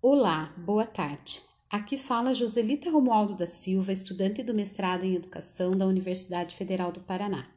[0.00, 1.42] Olá, boa tarde.
[1.68, 7.00] Aqui fala Joselita Romualdo da Silva, estudante do mestrado em Educação da Universidade Federal do
[7.00, 7.50] Paraná.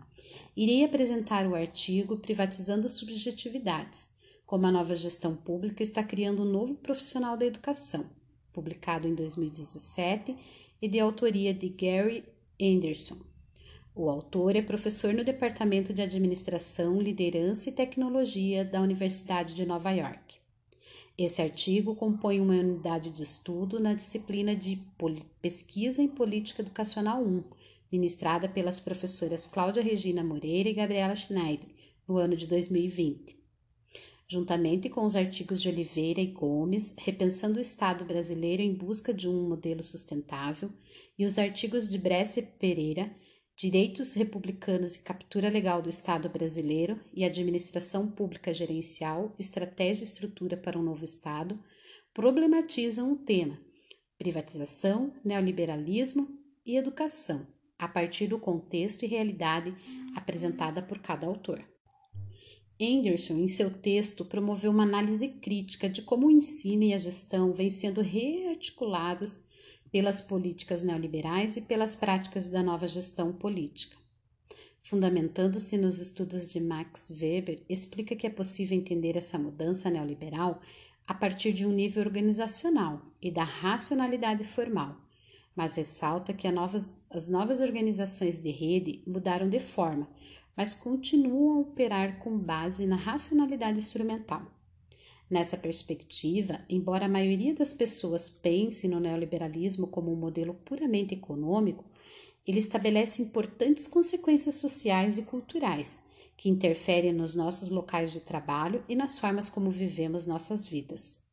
[0.58, 4.12] Irei apresentar o artigo Privatizando Subjetividades,
[4.44, 8.09] como a nova gestão pública está criando um novo profissional da educação,
[8.52, 10.36] publicado em 2017
[10.82, 12.23] e de autoria de Gary
[12.60, 13.20] Anderson.
[13.94, 19.92] O autor é professor no Departamento de Administração, Liderança e Tecnologia da Universidade de Nova
[19.92, 20.41] York.
[21.24, 24.82] Esse artigo compõe uma unidade de estudo na disciplina de
[25.39, 27.43] Pesquisa em Política Educacional 1,
[27.92, 31.70] ministrada pelas professoras Cláudia Regina Moreira e Gabriela Schneider,
[32.08, 33.38] no ano de 2020.
[34.28, 39.30] Juntamente com os artigos de Oliveira e Gomes, Repensando o Estado brasileiro em busca de
[39.30, 40.72] um modelo sustentável,
[41.20, 43.16] e os artigos de Brescia Pereira,
[43.61, 50.58] Direitos Republicanos e Captura Legal do Estado Brasileiro e Administração Pública Gerencial, Estratégia e Estrutura
[50.58, 51.64] para um Novo Estado,
[52.11, 53.59] problematizam o tema
[54.17, 56.28] privatização, neoliberalismo
[56.66, 57.45] e educação,
[57.78, 59.76] a partir do contexto e realidade
[60.16, 61.64] apresentada por cada autor.
[62.82, 67.54] Anderson, em seu texto, promoveu uma análise crítica de como o ensino e a gestão
[67.54, 69.51] vêm sendo rearticulados
[69.92, 73.98] pelas políticas neoliberais e pelas práticas da nova gestão política.
[74.83, 80.61] Fundamentando-se nos estudos de Max Weber, explica que é possível entender essa mudança neoliberal
[81.06, 84.95] a partir de um nível organizacional e da racionalidade formal,
[85.56, 90.09] mas ressalta que novas, as novas organizações de rede mudaram de forma,
[90.55, 94.61] mas continuam a operar com base na racionalidade instrumental.
[95.32, 101.86] Nessa perspectiva, embora a maioria das pessoas pense no neoliberalismo como um modelo puramente econômico,
[102.46, 106.04] ele estabelece importantes consequências sociais e culturais
[106.36, 111.26] que interferem nos nossos locais de trabalho e nas formas como vivemos nossas vidas.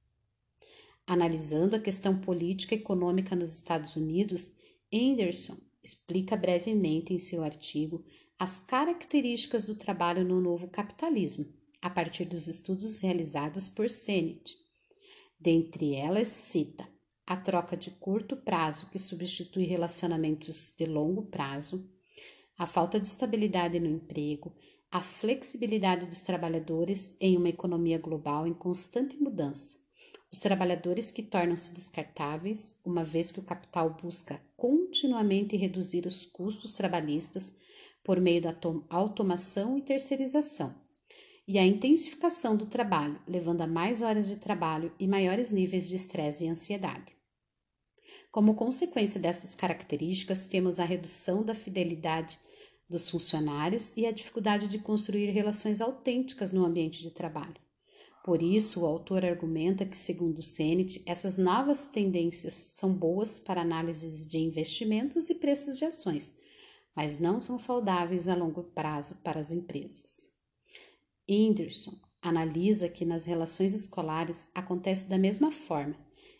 [1.04, 4.56] Analisando a questão política e econômica nos Estados Unidos,
[4.94, 8.04] Anderson explica brevemente em seu artigo
[8.38, 14.56] as características do trabalho no novo capitalismo a partir dos estudos realizados por Sennett.
[15.38, 16.88] Dentre elas, cita
[17.24, 21.88] a troca de curto prazo, que substitui relacionamentos de longo prazo,
[22.56, 24.52] a falta de estabilidade no emprego,
[24.90, 29.78] a flexibilidade dos trabalhadores em uma economia global em constante mudança,
[30.32, 36.72] os trabalhadores que tornam-se descartáveis, uma vez que o capital busca continuamente reduzir os custos
[36.72, 37.56] trabalhistas
[38.02, 38.56] por meio da
[38.88, 40.87] automação e terceirização
[41.48, 45.96] e a intensificação do trabalho, levando a mais horas de trabalho e maiores níveis de
[45.96, 47.16] estresse e ansiedade.
[48.30, 52.38] Como consequência dessas características, temos a redução da fidelidade
[52.86, 57.56] dos funcionários e a dificuldade de construir relações autênticas no ambiente de trabalho.
[58.22, 64.26] Por isso, o autor argumenta que, segundo Sennett, essas novas tendências são boas para análises
[64.26, 66.36] de investimentos e preços de ações,
[66.94, 70.37] mas não são saudáveis a longo prazo para as empresas.
[71.28, 75.96] Anderson analisa que nas relações escolares acontece da mesma forma.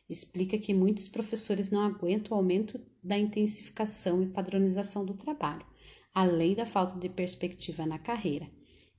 [0.08, 5.66] Explica que muitos professores não aguentam o aumento da intensificação e padronização do trabalho,
[6.14, 8.48] além da falta de perspectiva na carreira,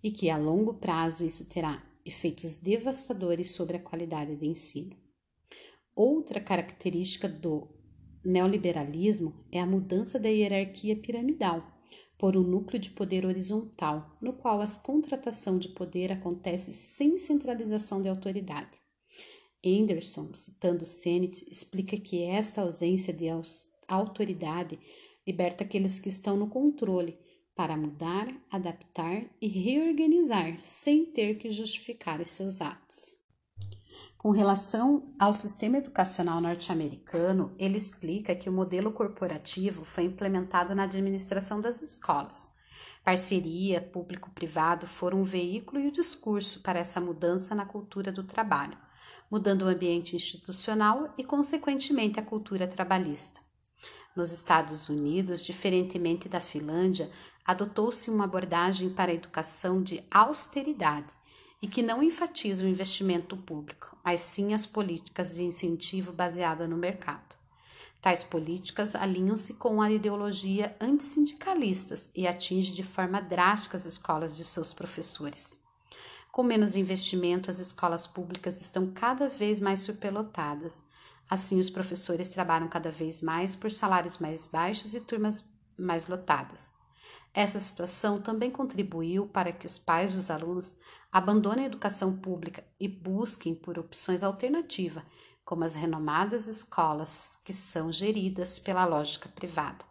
[0.03, 4.95] e que a longo prazo isso terá efeitos devastadores sobre a qualidade do ensino.
[5.95, 7.67] Outra característica do
[8.23, 11.78] neoliberalismo é a mudança da hierarquia piramidal
[12.19, 18.01] por um núcleo de poder horizontal, no qual a contratação de poder acontece sem centralização
[18.01, 18.77] de autoridade.
[19.65, 23.27] Anderson, citando Sennett, explica que esta ausência de
[23.87, 24.77] autoridade
[25.25, 27.17] liberta aqueles que estão no controle
[27.55, 33.18] para mudar, adaptar e reorganizar sem ter que justificar os seus atos.
[34.17, 40.83] Com relação ao sistema educacional norte-americano, ele explica que o modelo corporativo foi implementado na
[40.83, 42.53] administração das escolas.
[43.01, 48.77] Parceria público-privado foram um veículo e o discurso para essa mudança na cultura do trabalho,
[49.31, 53.39] mudando o ambiente institucional e, consequentemente, a cultura trabalhista.
[54.13, 57.09] Nos Estados Unidos, diferentemente da Finlândia,
[57.45, 61.18] adotou-se uma abordagem para a educação de austeridade
[61.61, 66.77] e que não enfatiza o investimento público, mas sim as políticas de incentivo baseadas no
[66.77, 67.35] mercado.
[68.01, 74.45] Tais políticas alinham-se com a ideologia antissindicalistas e atingem de forma drástica as escolas de
[74.45, 75.61] seus professores.
[76.31, 80.85] Com menos investimento, as escolas públicas estão cada vez mais superlotadas.
[81.29, 85.43] Assim, os professores trabalham cada vez mais por salários mais baixos e turmas
[85.77, 86.78] mais lotadas.
[87.33, 90.79] Essa situação também contribuiu para que os pais dos alunos
[91.11, 95.03] abandonem a educação pública e busquem por opções alternativas,
[95.45, 99.83] como as renomadas escolas que são geridas pela lógica privada.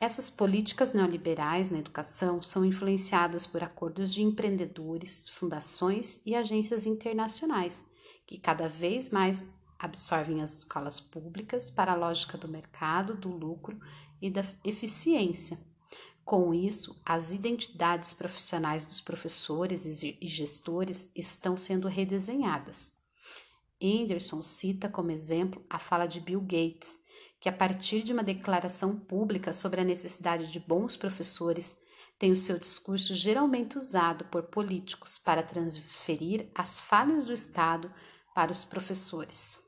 [0.00, 7.92] Essas políticas neoliberais na educação são influenciadas por acordos de empreendedores, fundações e agências internacionais,
[8.26, 9.46] que cada vez mais
[9.78, 13.78] absorvem as escolas públicas para a lógica do mercado, do lucro
[14.22, 15.58] e da eficiência.
[16.30, 22.92] Com isso, as identidades profissionais dos professores e gestores estão sendo redesenhadas.
[23.82, 27.00] Anderson cita como exemplo a fala de Bill Gates,
[27.40, 31.76] que, a partir de uma declaração pública sobre a necessidade de bons professores,
[32.16, 37.92] tem o seu discurso geralmente usado por políticos para transferir as falhas do Estado
[38.36, 39.60] para os professores.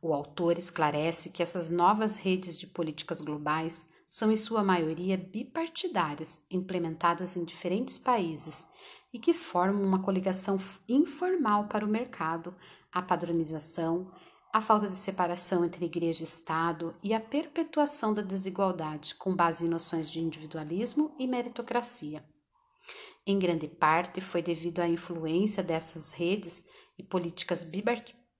[0.00, 6.44] O autor esclarece que essas novas redes de políticas globais são, em sua maioria, bipartidárias,
[6.50, 8.68] implementadas em diferentes países
[9.10, 12.54] e que formam uma coligação informal para o mercado,
[12.92, 14.12] a padronização
[14.52, 19.64] a falta de separação entre igreja e Estado e a perpetuação da desigualdade com base
[19.64, 22.22] em noções de individualismo e meritocracia.
[23.26, 26.66] Em grande parte foi devido à influência dessas redes
[26.98, 27.64] e políticas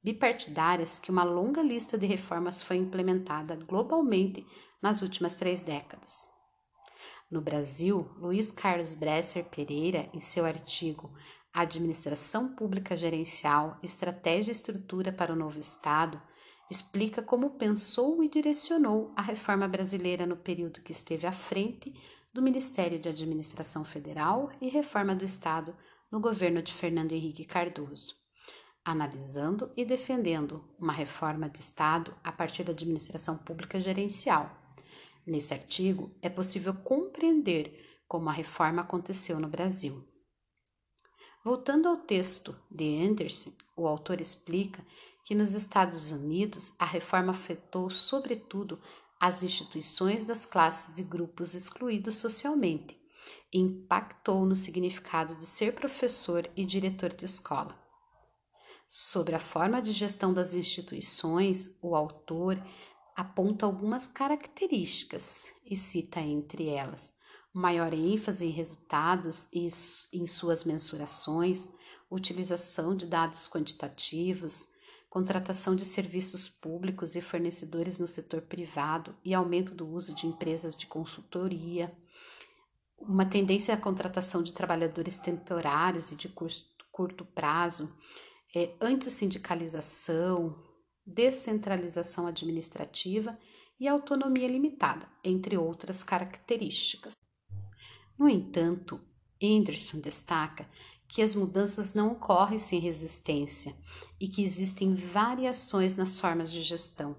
[0.02, 4.44] bipartidárias que uma longa lista de reformas foi implementada globalmente
[4.82, 6.28] nas últimas três décadas.
[7.30, 11.10] No Brasil, Luiz Carlos Bresser Pereira, em seu artigo
[11.54, 16.20] Administração Pública Gerencial, Estratégia e Estrutura para o Novo Estado,
[16.70, 21.92] explica como pensou e direcionou a reforma brasileira no período que esteve à frente
[22.32, 25.76] do Ministério de Administração Federal e Reforma do Estado
[26.10, 28.14] no governo de Fernando Henrique Cardoso,
[28.84, 34.50] analisando e defendendo uma reforma de Estado a partir da administração pública gerencial.
[35.26, 40.04] Nesse artigo, é possível compreender como a reforma aconteceu no Brasil.
[41.44, 44.84] Voltando ao texto de Anderson, o autor explica
[45.24, 48.80] que nos Estados Unidos a reforma afetou, sobretudo,
[49.18, 53.00] as instituições das classes e grupos excluídos socialmente
[53.52, 57.81] e impactou no significado de ser professor e diretor de escola.
[58.94, 62.62] Sobre a forma de gestão das instituições, o autor
[63.16, 67.16] aponta algumas características e cita entre elas.
[67.54, 69.66] Maior ênfase em resultados e
[70.12, 71.72] em suas mensurações,
[72.10, 74.68] utilização de dados quantitativos,
[75.08, 80.76] contratação de serviços públicos e fornecedores no setor privado e aumento do uso de empresas
[80.76, 81.90] de consultoria,
[82.98, 87.90] uma tendência à contratação de trabalhadores temporários e de curto prazo,
[88.54, 90.62] é, antissindicalização,
[91.04, 93.38] descentralização administrativa
[93.78, 97.14] e autonomia limitada, entre outras características.
[98.18, 99.00] No entanto,
[99.42, 100.68] Anderson destaca
[101.08, 103.74] que as mudanças não ocorrem sem resistência
[104.20, 107.16] e que existem variações nas formas de gestão.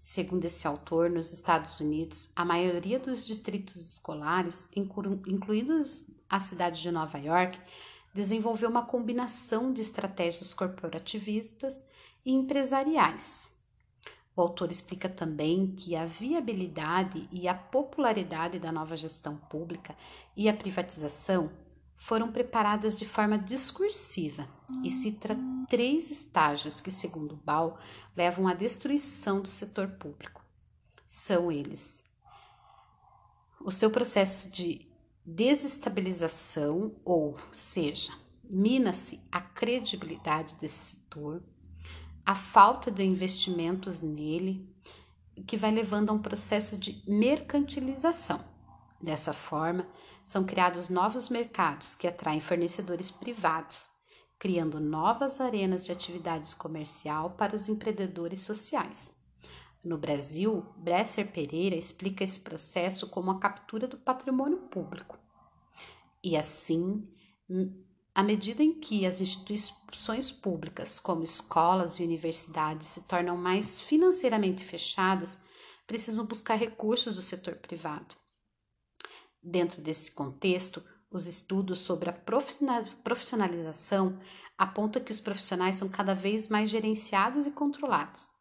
[0.00, 6.90] Segundo esse autor, nos Estados Unidos, a maioria dos distritos escolares, incluídos a cidade de
[6.90, 7.58] Nova York,
[8.14, 11.84] desenvolveu uma combinação de estratégias corporativistas
[12.24, 13.54] e empresariais
[14.36, 19.96] o autor explica também que a viabilidade e a popularidade da nova gestão pública
[20.36, 21.52] e a privatização
[21.96, 24.48] foram preparadas de forma discursiva
[24.82, 25.36] e cita
[25.68, 27.78] três estágios que, segundo Ball,
[28.16, 30.44] levam à destruição do setor público.
[31.06, 32.04] São eles:
[33.60, 34.84] o seu processo de
[35.24, 38.12] desestabilização, ou seja,
[38.42, 41.42] mina-se a credibilidade desse setor
[42.26, 44.66] a falta de investimentos nele,
[45.46, 48.42] que vai levando a um processo de mercantilização.
[49.00, 49.86] Dessa forma,
[50.24, 53.90] são criados novos mercados que atraem fornecedores privados,
[54.38, 59.22] criando novas arenas de atividades comercial para os empreendedores sociais.
[59.84, 65.18] No Brasil, Bresser Pereira explica esse processo como a captura do patrimônio público.
[66.22, 67.06] E assim,
[68.14, 74.64] à medida em que as instituições públicas, como escolas e universidades, se tornam mais financeiramente
[74.64, 75.38] fechadas,
[75.86, 78.14] precisam buscar recursos do setor privado.
[79.42, 82.12] Dentro desse contexto, os estudos sobre a
[83.04, 84.18] profissionalização
[84.56, 88.33] apontam que os profissionais são cada vez mais gerenciados e controlados.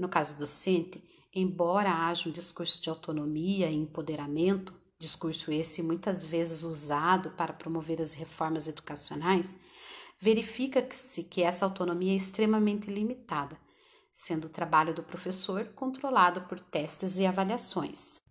[0.00, 6.62] No caso docente, embora haja um discurso de autonomia e empoderamento, discurso esse muitas vezes
[6.62, 9.60] usado para promover as reformas educacionais,
[10.18, 13.58] verifica-se que essa autonomia é extremamente limitada,
[14.10, 18.22] sendo o trabalho do professor controlado por testes e avaliações.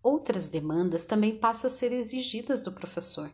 [0.00, 3.28] Outras demandas também passam a ser exigidas do professor,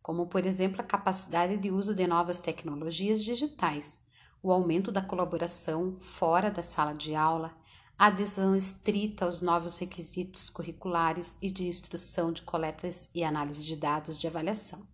[0.00, 4.02] como, por exemplo, a capacidade de uso de novas tecnologias digitais,
[4.44, 7.52] o aumento da colaboração fora da sala de aula,
[7.98, 13.74] a adesão estrita aos novos requisitos curriculares e de instrução de coletas e análise de
[13.74, 14.86] dados de avaliação.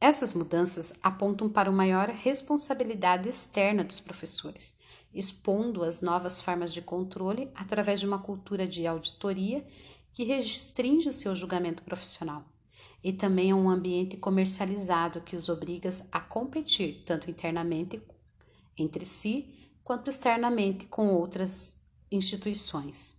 [0.00, 4.74] Essas mudanças apontam para uma maior responsabilidade externa dos professores
[5.14, 9.64] expondo as novas formas de controle através de uma cultura de auditoria
[10.12, 12.44] que restringe o seu julgamento profissional.
[13.04, 18.02] E também é um ambiente comercializado que os obriga a competir tanto internamente
[18.78, 21.78] entre si quanto externamente com outras
[22.10, 23.14] instituições.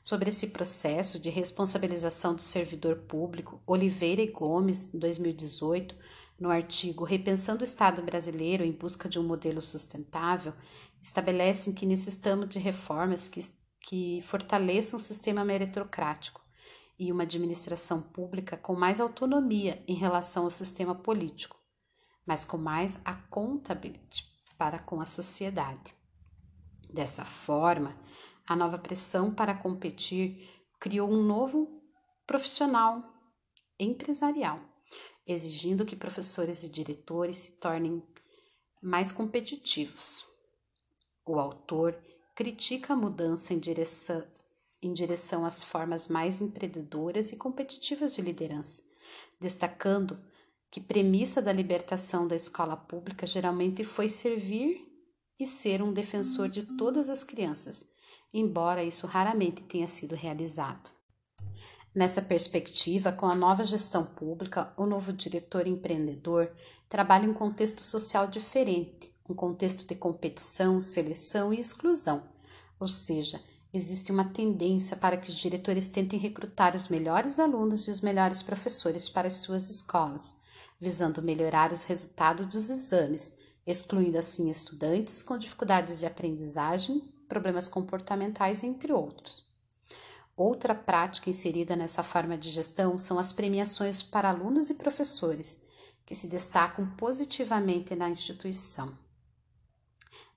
[0.00, 5.94] Sobre esse processo de responsabilização do servidor público, Oliveira e Gomes, em 2018,
[6.40, 10.54] no artigo Repensando o Estado brasileiro em busca de um modelo sustentável,
[11.02, 13.40] estabelecem que necessitamos de reformas que,
[13.80, 16.43] que fortaleçam o sistema meritocrático
[16.98, 21.56] e uma administração pública com mais autonomia em relação ao sistema político,
[22.26, 24.24] mas com mais accountability
[24.56, 25.94] para com a sociedade.
[26.92, 27.98] Dessa forma,
[28.46, 30.48] a nova pressão para competir
[30.78, 31.82] criou um novo
[32.26, 33.02] profissional
[33.78, 34.60] empresarial,
[35.26, 38.02] exigindo que professores e diretores se tornem
[38.82, 40.24] mais competitivos.
[41.26, 41.98] O autor
[42.34, 44.24] critica a mudança em direção,
[44.86, 48.82] em direção às formas mais empreendedoras e competitivas de liderança,
[49.40, 50.18] destacando
[50.70, 54.84] que premissa da libertação da escola pública geralmente foi servir
[55.38, 57.88] e ser um defensor de todas as crianças,
[58.32, 60.90] embora isso raramente tenha sido realizado.
[61.94, 66.50] Nessa perspectiva, com a nova gestão pública, o novo diretor empreendedor
[66.88, 72.24] trabalha em um contexto social diferente, um contexto de competição, seleção e exclusão,
[72.80, 73.40] ou seja,
[73.74, 78.40] existe uma tendência para que os diretores tentem recrutar os melhores alunos e os melhores
[78.40, 80.36] professores para as suas escolas,
[80.80, 88.62] visando melhorar os resultados dos exames, excluindo assim estudantes com dificuldades de aprendizagem, problemas comportamentais,
[88.62, 89.52] entre outros.
[90.36, 95.64] Outra prática inserida nessa forma de gestão são as premiações para alunos e professores,
[96.06, 98.96] que se destacam positivamente na instituição.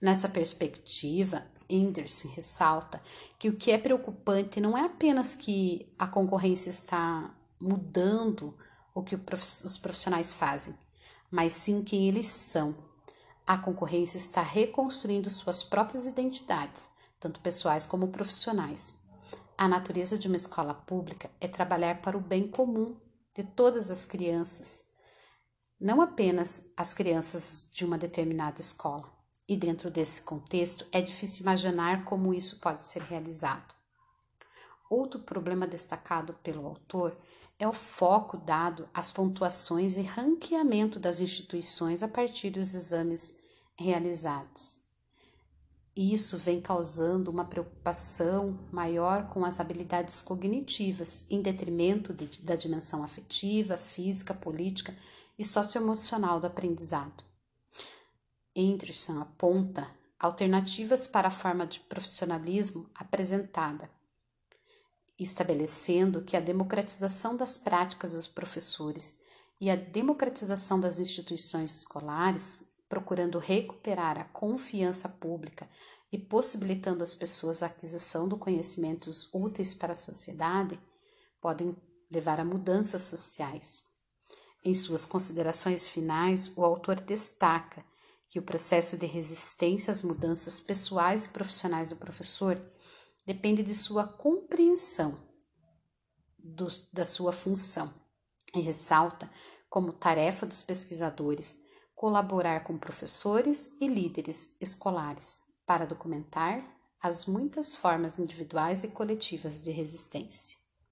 [0.01, 3.01] Nessa perspectiva, Anderson ressalta
[3.37, 8.57] que o que é preocupante não é apenas que a concorrência está mudando
[8.93, 10.77] o que os profissionais fazem,
[11.29, 12.75] mas sim quem eles são.
[13.45, 18.99] A concorrência está reconstruindo suas próprias identidades, tanto pessoais como profissionais.
[19.57, 22.95] A natureza de uma escola pública é trabalhar para o bem comum
[23.35, 24.89] de todas as crianças,
[25.79, 29.16] não apenas as crianças de uma determinada escola.
[29.47, 33.73] E dentro desse contexto, é difícil imaginar como isso pode ser realizado.
[34.89, 37.17] Outro problema destacado pelo autor
[37.59, 43.37] é o foco dado às pontuações e ranqueamento das instituições a partir dos exames
[43.77, 44.85] realizados.
[45.95, 53.03] Isso vem causando uma preocupação maior com as habilidades cognitivas, em detrimento de, da dimensão
[53.03, 54.95] afetiva, física, política
[55.39, 57.26] e socioemocional do aprendizado.
[58.57, 59.87] Anderson aponta
[60.19, 63.89] alternativas para a forma de profissionalismo apresentada,
[65.19, 69.21] estabelecendo que a democratização das práticas dos professores
[69.61, 75.69] e a democratização das instituições escolares, procurando recuperar a confiança pública
[76.11, 80.79] e possibilitando às pessoas a aquisição de conhecimentos úteis para a sociedade,
[81.39, 81.75] podem
[82.09, 83.83] levar a mudanças sociais.
[84.63, 87.85] Em suas considerações finais, o autor destaca
[88.37, 92.61] que o processo de resistência às mudanças pessoais e profissionais do professor
[93.25, 95.17] depende de sua compreensão
[96.37, 97.91] do, da sua função
[98.53, 99.27] e ressalta
[99.67, 101.63] como tarefa dos pesquisadores
[101.95, 106.63] colaborar com professores e líderes escolares para documentar
[107.01, 110.66] as muitas formas individuais e coletivas de resistência.